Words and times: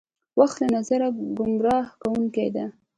وخت 0.39 0.57
له 0.61 0.67
نظره 0.77 1.07
ګمراه 1.37 1.85
کوونکې 2.01 2.47
ده. 2.55 2.65